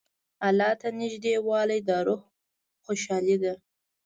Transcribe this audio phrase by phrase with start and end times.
[0.47, 2.21] الله ته نېږدېوالی د روح
[2.85, 3.53] خوشحالي ده.